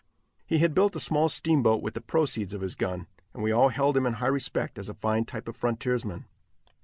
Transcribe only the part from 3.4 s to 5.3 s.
we all held him in high respect as a fine